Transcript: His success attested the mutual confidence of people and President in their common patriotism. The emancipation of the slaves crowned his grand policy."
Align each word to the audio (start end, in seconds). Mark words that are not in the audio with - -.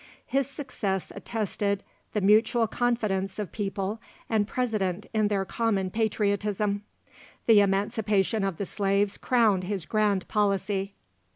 His 0.25 0.49
success 0.49 1.11
attested 1.15 1.83
the 2.13 2.21
mutual 2.21 2.65
confidence 2.65 3.37
of 3.37 3.51
people 3.51 4.01
and 4.31 4.47
President 4.47 5.05
in 5.13 5.27
their 5.27 5.45
common 5.45 5.91
patriotism. 5.91 6.81
The 7.45 7.59
emancipation 7.59 8.43
of 8.43 8.57
the 8.57 8.65
slaves 8.65 9.15
crowned 9.19 9.65
his 9.65 9.85
grand 9.85 10.27
policy." 10.27 10.93